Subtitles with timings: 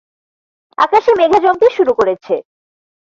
[0.77, 2.33] আকাশে মেঘা জমতে শুরু করেছে।